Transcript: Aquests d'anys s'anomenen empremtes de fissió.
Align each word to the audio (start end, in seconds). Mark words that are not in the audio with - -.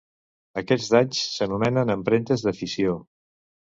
Aquests 0.61 0.87
d'anys 0.95 1.21
s'anomenen 1.35 1.99
empremtes 1.99 2.49
de 2.51 2.59
fissió. 2.65 3.01